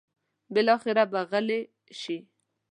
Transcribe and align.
بالاخره 0.53 1.03
به 1.11 1.21
غلې 1.31 1.59
شي. 1.99 2.17